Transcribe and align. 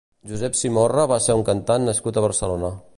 Josep 0.29 0.55
Simorra 0.61 1.05
va 1.13 1.19
ser 1.27 1.37
un 1.41 1.47
cantant 1.51 1.89
nascut 1.91 2.19
a 2.23 2.29
Barcelona. 2.31 2.79